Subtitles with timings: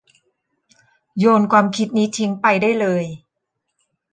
[1.19, 3.03] โยนความคิดนี้ทิ้งไปได้เลย